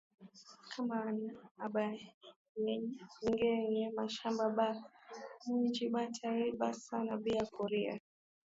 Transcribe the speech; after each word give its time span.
Kama 0.71 0.97
abayengeye 1.65 3.83
mashamba 3.97 4.43
ba 4.57 4.67
mwinji 5.45 5.85
bata 5.95 6.29
iba 6.49 6.67
sana 6.85 7.11
bia 7.23 7.43
kuria 7.55 7.93